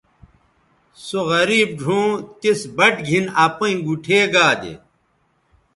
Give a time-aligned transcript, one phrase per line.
[1.05, 2.09] سو غریب ڙھؤں
[2.39, 4.73] تِس بَٹ گِھن اپیئں گُوٹھے گا دے